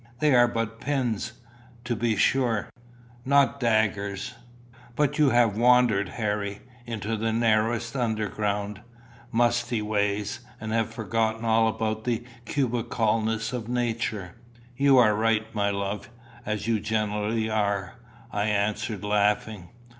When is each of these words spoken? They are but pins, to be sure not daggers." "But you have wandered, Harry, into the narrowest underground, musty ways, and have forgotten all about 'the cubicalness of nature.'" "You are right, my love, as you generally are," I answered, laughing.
They 0.17 0.33
are 0.33 0.47
but 0.47 0.79
pins, 0.79 1.33
to 1.83 1.95
be 1.95 2.15
sure 2.15 2.71
not 3.23 3.59
daggers." 3.59 4.33
"But 4.95 5.19
you 5.19 5.29
have 5.29 5.55
wandered, 5.55 6.09
Harry, 6.09 6.61
into 6.87 7.15
the 7.15 7.31
narrowest 7.31 7.95
underground, 7.95 8.81
musty 9.31 9.79
ways, 9.79 10.39
and 10.59 10.71
have 10.71 10.91
forgotten 10.91 11.45
all 11.45 11.67
about 11.67 12.05
'the 12.05 12.23
cubicalness 12.45 13.53
of 13.53 13.69
nature.'" 13.69 14.33
"You 14.75 14.97
are 14.97 15.13
right, 15.13 15.53
my 15.53 15.69
love, 15.69 16.09
as 16.47 16.65
you 16.67 16.79
generally 16.79 17.47
are," 17.47 17.93
I 18.31 18.45
answered, 18.45 19.03
laughing. 19.03 19.69